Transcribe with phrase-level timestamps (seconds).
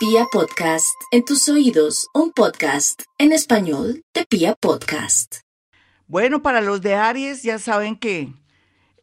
[0.00, 5.40] Pia Podcast, en tus oídos, un podcast en español de Pia Podcast.
[6.06, 8.32] Bueno, para los de Aries ya saben que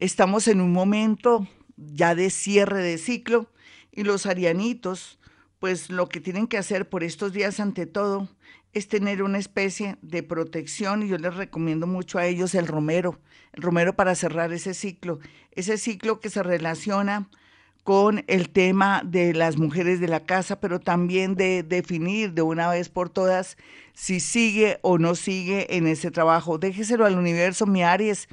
[0.00, 3.46] estamos en un momento ya de cierre de ciclo
[3.92, 5.20] y los arianitos,
[5.60, 8.28] pues lo que tienen que hacer por estos días ante todo
[8.72, 13.20] es tener una especie de protección y yo les recomiendo mucho a ellos el romero,
[13.52, 15.20] el romero para cerrar ese ciclo,
[15.52, 17.30] ese ciclo que se relaciona
[17.88, 22.68] con el tema de las mujeres de la casa, pero también de definir de una
[22.68, 23.56] vez por todas
[23.94, 26.58] si sigue o no sigue en ese trabajo.
[26.58, 28.28] Déjeselo al universo, mi Aries,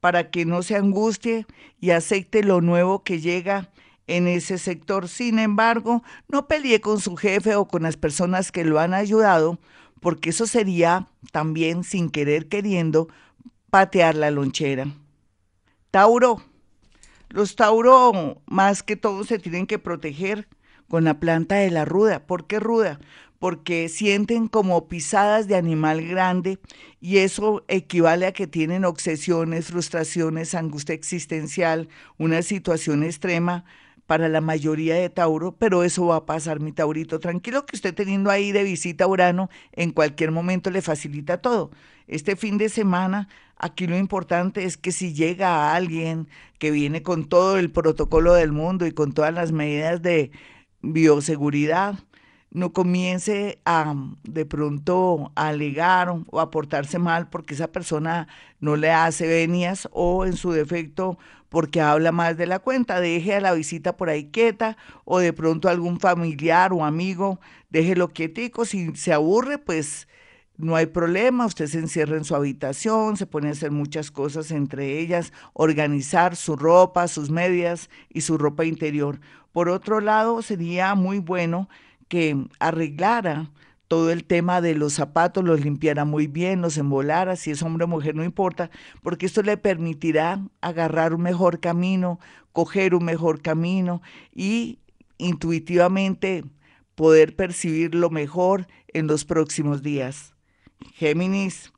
[0.00, 1.46] para que no se angustie
[1.80, 3.70] y acepte lo nuevo que llega
[4.08, 5.08] en ese sector.
[5.08, 9.58] Sin embargo, no pelee con su jefe o con las personas que lo han ayudado,
[10.02, 13.08] porque eso sería también, sin querer queriendo,
[13.70, 14.86] patear la lonchera.
[15.90, 16.42] Tauro,
[17.28, 20.48] los Tauro más que todo se tienen que proteger
[20.88, 22.26] con la planta de la ruda.
[22.26, 22.98] ¿Por qué ruda?
[23.38, 26.58] Porque sienten como pisadas de animal grande
[27.00, 33.64] y eso equivale a que tienen obsesiones, frustraciones, angustia existencial, una situación extrema
[34.08, 37.20] para la mayoría de Tauro, pero eso va a pasar, mi Taurito.
[37.20, 41.70] Tranquilo que usted teniendo ahí de visita Urano, en cualquier momento le facilita todo.
[42.06, 46.26] Este fin de semana, aquí lo importante es que si llega alguien
[46.58, 50.30] que viene con todo el protocolo del mundo y con todas las medidas de
[50.80, 51.98] bioseguridad,
[52.50, 58.28] no comience a de pronto a alegar o a portarse mal porque esa persona
[58.60, 63.34] no le hace venias o en su defecto porque habla más de la cuenta, deje
[63.34, 68.64] a la visita por ahí quieta o de pronto algún familiar o amigo, déjelo quietico,
[68.64, 70.08] si se aburre pues
[70.58, 74.50] no hay problema, usted se encierra en su habitación, se pone a hacer muchas cosas,
[74.50, 79.20] entre ellas organizar su ropa, sus medias y su ropa interior.
[79.52, 81.68] Por otro lado, sería muy bueno
[82.08, 83.50] que arreglara
[83.88, 87.84] todo el tema de los zapatos, los limpiara muy bien, los embolara, si es hombre
[87.84, 88.70] o mujer, no importa,
[89.02, 92.20] porque esto le permitirá agarrar un mejor camino,
[92.52, 94.02] coger un mejor camino
[94.34, 94.78] y
[95.16, 96.44] intuitivamente
[96.94, 100.34] poder percibir lo mejor en los próximos días.
[100.94, 101.72] Géminis,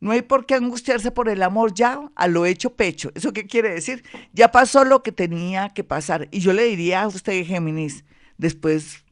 [0.00, 3.12] no hay por qué angustiarse por el amor, ya a lo hecho pecho.
[3.14, 4.02] ¿Eso qué quiere decir?
[4.32, 6.28] Ya pasó lo que tenía que pasar.
[6.30, 8.04] Y yo le diría a usted, Géminis,
[8.38, 9.04] después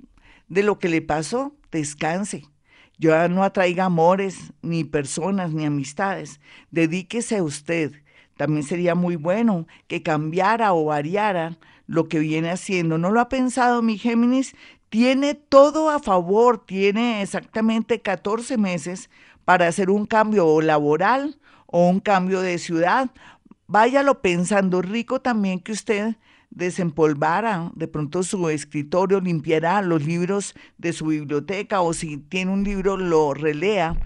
[0.49, 2.45] de lo que le pasó, descanse.
[2.99, 6.41] Ya no atraiga amores, ni personas, ni amistades.
[6.71, 7.93] Dedíquese a usted.
[8.37, 12.99] También sería muy bueno que cambiara o variara lo que viene haciendo.
[12.99, 14.55] ¿No lo ha pensado mi Géminis?
[14.89, 19.11] Tiene todo a favor, tiene exactamente 14 meses
[19.45, 23.11] para hacer un cambio laboral o un cambio de ciudad.
[23.67, 26.17] Váyalo pensando, rico también que usted
[26.51, 32.65] desempolvara de pronto su escritorio, limpiará los libros de su biblioteca o si tiene un
[32.65, 33.97] libro lo relea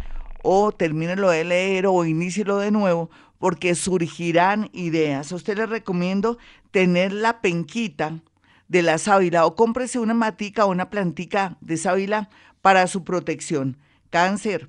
[0.42, 0.72] o
[1.16, 5.32] lo de leer o inícielo de nuevo porque surgirán ideas.
[5.32, 6.38] A usted le recomiendo
[6.70, 8.20] tener la penquita
[8.68, 13.78] de la sábila o cómprese una matica o una plantica de sábila para su protección.
[14.10, 14.68] Cáncer.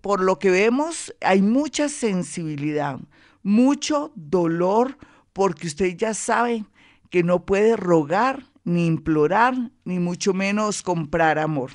[0.00, 2.98] Por lo que vemos, hay mucha sensibilidad,
[3.42, 4.96] mucho dolor
[5.32, 6.64] porque usted ya sabe
[7.10, 9.54] que no puede rogar, ni implorar,
[9.84, 11.70] ni mucho menos comprar amor.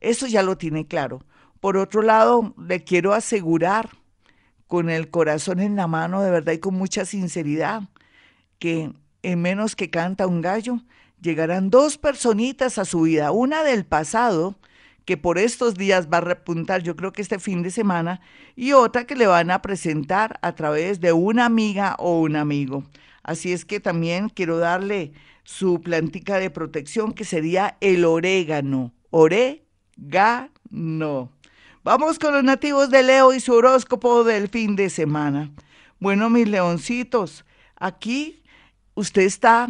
[0.00, 1.24] Eso ya lo tiene claro.
[1.60, 3.90] Por otro lado, le quiero asegurar
[4.66, 7.82] con el corazón en la mano, de verdad y con mucha sinceridad,
[8.58, 10.80] que en menos que canta un gallo,
[11.20, 14.56] llegarán dos personitas a su vida, una del pasado,
[15.04, 18.20] que por estos días va a repuntar, yo creo que este fin de semana,
[18.56, 22.84] y otra que le van a presentar a través de una amiga o un amigo.
[23.22, 25.12] Así es que también quiero darle
[25.44, 28.92] su plantica de protección, que sería el orégano.
[29.10, 30.50] Orégano.
[31.82, 35.52] Vamos con los nativos de Leo y su horóscopo del fin de semana.
[36.00, 37.44] Bueno, mis leoncitos,
[37.76, 38.42] aquí
[38.94, 39.68] usted está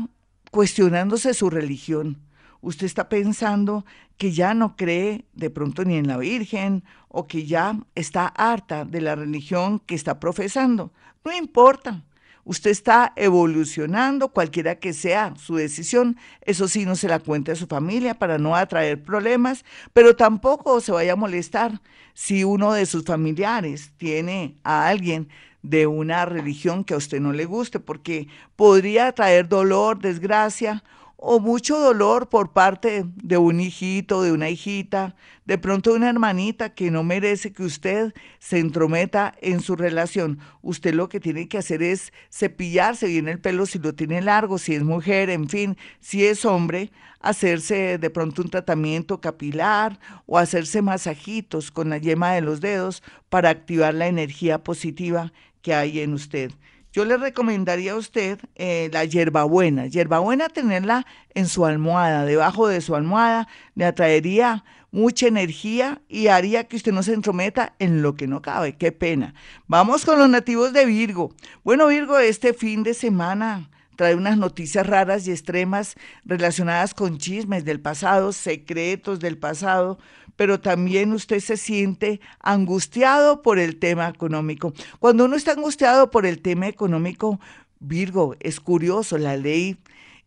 [0.50, 2.24] cuestionándose su religión
[2.64, 3.84] usted está pensando
[4.16, 8.84] que ya no cree de pronto ni en la Virgen o que ya está harta
[8.84, 10.92] de la religión que está profesando.
[11.24, 12.04] No importa.
[12.46, 16.18] Usted está evolucionando, cualquiera que sea su decisión.
[16.42, 19.64] Eso sí, no se la cuente a su familia para no atraer problemas,
[19.94, 21.80] pero tampoco se vaya a molestar
[22.12, 25.28] si uno de sus familiares tiene a alguien
[25.62, 30.84] de una religión que a usted no le guste, porque podría traer dolor, desgracia
[31.16, 35.14] o mucho dolor por parte de un hijito, de una hijita,
[35.44, 40.38] de pronto de una hermanita que no merece que usted se entrometa en su relación.
[40.62, 44.58] Usted lo que tiene que hacer es cepillarse bien el pelo si lo tiene largo,
[44.58, 46.90] si es mujer, en fin, si es hombre,
[47.20, 53.02] hacerse de pronto un tratamiento capilar o hacerse masajitos con la yema de los dedos
[53.28, 55.32] para activar la energía positiva
[55.62, 56.52] que hay en usted.
[56.94, 59.88] Yo le recomendaría a usted eh, la hierbabuena.
[59.88, 61.04] Hierbabuena tenerla
[61.34, 66.92] en su almohada, debajo de su almohada, le atraería mucha energía y haría que usted
[66.92, 68.76] no se entrometa en lo que no cabe.
[68.76, 69.34] Qué pena.
[69.66, 71.34] Vamos con los nativos de Virgo.
[71.64, 77.64] Bueno, Virgo, este fin de semana trae unas noticias raras y extremas relacionadas con chismes
[77.64, 79.98] del pasado, secretos del pasado,
[80.36, 84.72] pero también usted se siente angustiado por el tema económico.
[84.98, 87.40] Cuando uno está angustiado por el tema económico,
[87.80, 89.76] Virgo, es curioso, la ley,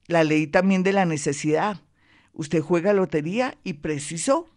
[0.07, 1.81] la ley también de la necesidad.
[2.33, 4.48] Usted juega lotería y preciso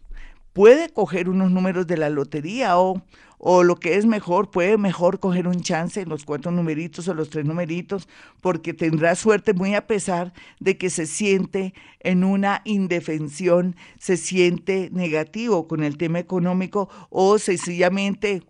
[0.53, 3.01] puede coger unos números de la lotería o,
[3.37, 7.29] o lo que es mejor, puede mejor coger un chance, los cuatro numeritos o los
[7.29, 8.07] tres numeritos,
[8.41, 14.89] porque tendrá suerte muy a pesar de que se siente en una indefensión, se siente
[14.91, 18.43] negativo con el tema económico o sencillamente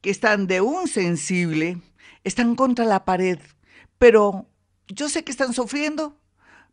[0.00, 1.80] que están de un sensible,
[2.24, 3.38] están contra la pared,
[3.98, 4.46] pero
[4.88, 6.18] yo sé que están sufriendo,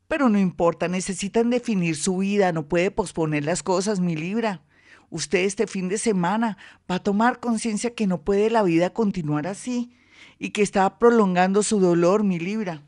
[0.08, 4.62] pero no importa, necesitan definir su vida, no puede posponer las cosas, mi Libra.
[5.10, 6.58] Usted este fin de semana
[6.90, 9.96] va a tomar conciencia que no puede la vida continuar así
[10.40, 12.84] y que está prolongando su dolor, mi Libra.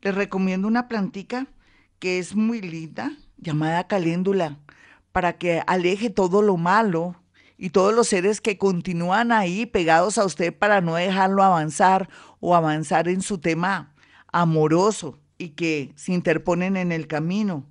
[0.00, 1.46] Les recomiendo una plantica
[1.98, 3.12] que es muy linda,
[3.42, 4.58] llamada caléndula,
[5.12, 7.16] para que aleje todo lo malo
[7.58, 12.08] y todos los seres que continúan ahí pegados a usted para no dejarlo avanzar
[12.40, 13.94] o avanzar en su tema
[14.32, 17.66] amoroso y que se interponen en el camino.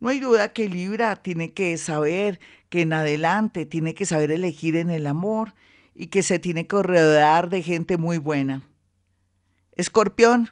[0.00, 4.76] No hay duda que Libra tiene que saber que en adelante tiene que saber elegir
[4.76, 5.54] en el amor
[5.94, 8.62] y que se tiene que rodear de gente muy buena.
[9.72, 10.50] Escorpión,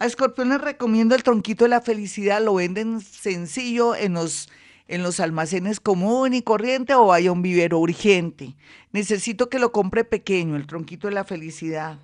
[0.00, 4.48] a Escorpión les recomiendo el tronquito de la felicidad, lo venden sencillo en los,
[4.86, 8.54] en los almacenes común y corriente o vaya un vivero urgente.
[8.92, 11.98] Necesito que lo compre pequeño, el tronquito de la felicidad.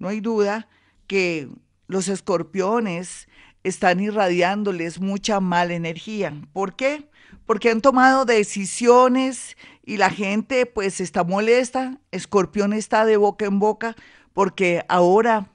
[0.00, 0.68] No hay duda
[1.06, 1.48] que
[1.86, 3.28] los escorpiones
[3.62, 6.34] están irradiándoles mucha mala energía.
[6.52, 7.08] ¿Por qué?
[7.46, 12.00] Porque han tomado decisiones y la gente pues está molesta.
[12.10, 13.94] Escorpión está de boca en boca
[14.32, 15.48] porque ahora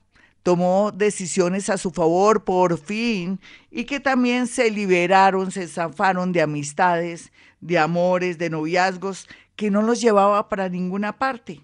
[0.45, 3.39] tomó decisiones a su favor por fin
[3.71, 9.81] y que también se liberaron, se zafaron de amistades, de amores, de noviazgos que no
[9.81, 11.63] los llevaba para ninguna parte.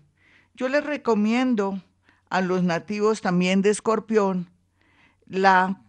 [0.56, 1.80] Yo les recomiendo
[2.32, 4.50] a los nativos también de Escorpión
[5.28, 5.80] la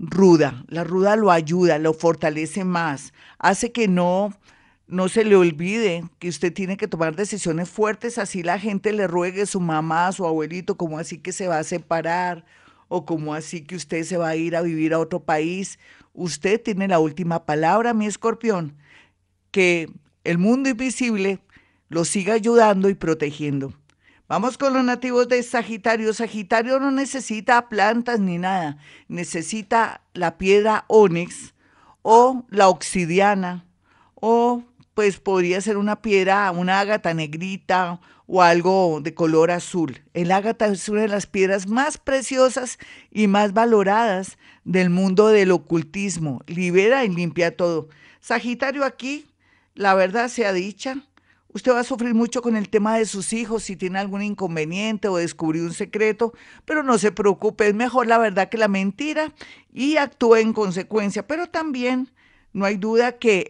[0.00, 0.64] ruda.
[0.66, 4.36] La ruda lo ayuda, lo fortalece más, hace que no
[4.92, 9.06] no se le olvide que usted tiene que tomar decisiones fuertes, así la gente le
[9.06, 12.44] ruegue su mamá, su abuelito, como así que se va a separar
[12.88, 15.78] o como así que usted se va a ir a vivir a otro país.
[16.12, 18.76] Usted tiene la última palabra, mi escorpión,
[19.50, 19.88] que
[20.24, 21.40] el mundo invisible
[21.88, 23.72] lo siga ayudando y protegiendo.
[24.28, 26.12] Vamos con los nativos de Sagitario.
[26.12, 28.76] Sagitario no necesita plantas ni nada,
[29.08, 31.54] necesita la piedra ónix
[32.02, 33.64] o la obsidiana
[34.24, 34.62] o
[34.94, 40.00] pues podría ser una piedra, una ágata negrita o algo de color azul.
[40.14, 42.78] El ágata es una de las piedras más preciosas
[43.10, 46.42] y más valoradas del mundo del ocultismo.
[46.46, 47.88] Libera y limpia todo.
[48.20, 49.26] Sagitario aquí,
[49.74, 50.96] la verdad sea dicha,
[51.48, 55.08] usted va a sufrir mucho con el tema de sus hijos si tiene algún inconveniente
[55.08, 56.32] o descubrió un secreto,
[56.64, 59.32] pero no se preocupe, es mejor la verdad que la mentira
[59.72, 62.10] y actúe en consecuencia, pero también
[62.52, 63.48] no hay duda que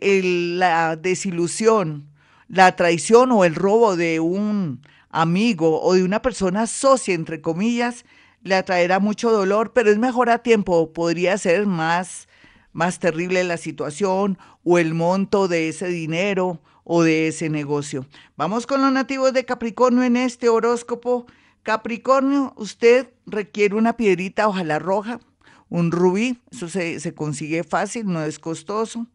[0.56, 2.09] la desilusión,
[2.49, 8.04] la traición o el robo de un amigo o de una persona socia, entre comillas,
[8.42, 12.28] le atraerá mucho dolor, pero es mejor a tiempo, podría ser más,
[12.73, 18.06] más terrible la situación o el monto de ese dinero o de ese negocio.
[18.37, 21.26] Vamos con los nativos de Capricornio en este horóscopo.
[21.62, 25.21] Capricornio, usted requiere una piedrita, ojalá roja,
[25.73, 29.07] un rubí, eso se, se consigue fácil, no es costoso,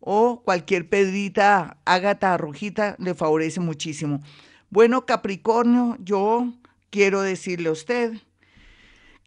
[0.00, 4.22] o cualquier pedrita ágata rojita le favorece muchísimo.
[4.70, 6.54] Bueno, Capricornio, yo
[6.88, 8.14] quiero decirle a usted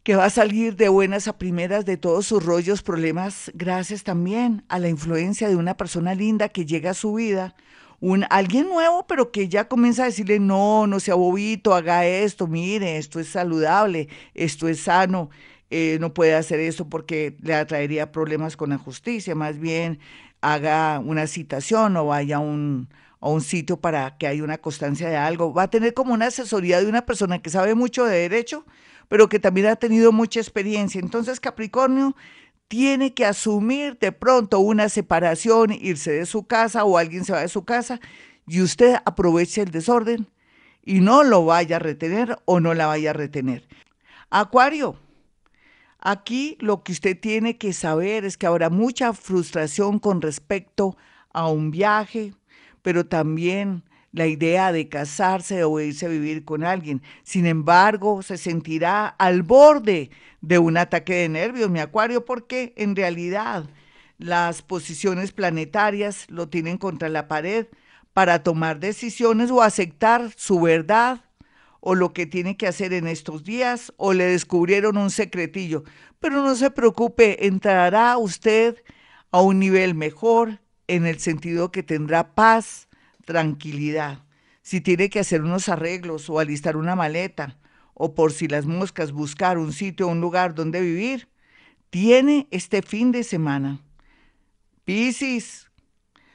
[0.02, 4.64] que va a salir de buenas a primeras de todos sus rollos, problemas, gracias también
[4.68, 7.54] a la influencia de una persona linda que llega a su vida,
[8.00, 12.48] un alguien nuevo, pero que ya comienza a decirle, no, no sea bobito, haga esto,
[12.48, 15.30] mire, esto es saludable, esto es sano,
[15.70, 20.00] eh, no puede hacer eso porque le atraería problemas con la justicia, más bien
[20.40, 22.88] haga una citación o vaya a un,
[23.20, 25.52] a un sitio para que haya una constancia de algo.
[25.52, 28.64] Va a tener como una asesoría de una persona que sabe mucho de derecho,
[29.08, 31.00] pero que también ha tenido mucha experiencia.
[31.00, 32.16] Entonces Capricornio
[32.68, 37.40] tiene que asumir de pronto una separación, irse de su casa o alguien se va
[37.40, 38.00] de su casa
[38.46, 40.28] y usted aproveche el desorden
[40.84, 43.68] y no lo vaya a retener o no la vaya a retener.
[44.30, 44.96] Acuario,
[46.00, 50.96] Aquí lo que usted tiene que saber es que habrá mucha frustración con respecto
[51.32, 52.32] a un viaje,
[52.82, 57.02] pero también la idea de casarse o irse a vivir con alguien.
[57.22, 62.96] Sin embargo, se sentirá al borde de un ataque de nervios, mi acuario, porque en
[62.96, 63.66] realidad
[64.18, 67.66] las posiciones planetarias lo tienen contra la pared
[68.12, 71.24] para tomar decisiones o aceptar su verdad
[71.80, 75.84] o lo que tiene que hacer en estos días o le descubrieron un secretillo.
[76.18, 78.82] Pero no se preocupe, entrará usted
[79.30, 82.88] a un nivel mejor en el sentido que tendrá paz,
[83.24, 84.24] tranquilidad.
[84.62, 87.58] Si tiene que hacer unos arreglos o alistar una maleta
[87.94, 91.28] o por si las moscas buscar un sitio o un lugar donde vivir,
[91.90, 93.82] tiene este fin de semana.
[94.84, 95.70] Piscis,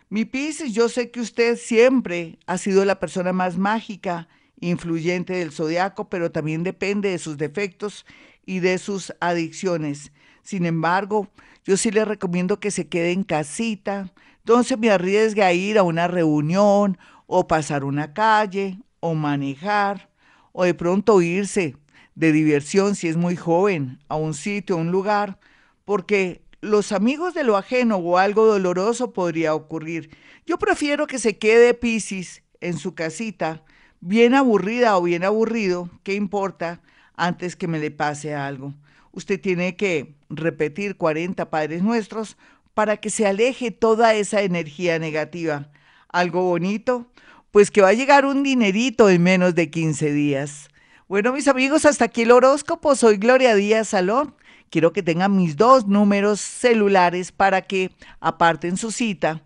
[0.09, 4.27] mi Piscis, yo sé que usted siempre ha sido la persona más mágica
[4.59, 8.05] influyente del zodiaco, pero también depende de sus defectos
[8.45, 10.11] y de sus adicciones.
[10.43, 11.29] Sin embargo,
[11.63, 15.83] yo sí le recomiendo que se quede en casita, entonces me arriesgue a ir a
[15.83, 20.09] una reunión o pasar una calle o manejar
[20.51, 21.75] o de pronto irse
[22.13, 25.39] de diversión si es muy joven a un sitio, a un lugar,
[25.83, 30.15] porque los amigos de lo ajeno o algo doloroso podría ocurrir.
[30.45, 33.63] Yo prefiero que se quede Piscis en su casita
[34.05, 36.79] bien aburrida o bien aburrido, ¿qué importa
[37.15, 38.75] antes que me le pase algo?
[39.11, 42.37] Usted tiene que repetir 40 Padres Nuestros
[42.75, 45.69] para que se aleje toda esa energía negativa.
[46.09, 47.07] ¿Algo bonito?
[47.49, 50.69] Pues que va a llegar un dinerito en menos de 15 días.
[51.07, 52.95] Bueno, mis amigos, hasta aquí el horóscopo.
[52.95, 54.35] Soy Gloria Díaz Salón.
[54.69, 59.41] Quiero que tengan mis dos números celulares para que aparten su cita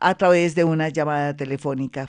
[0.00, 2.08] a través de una llamada telefónica.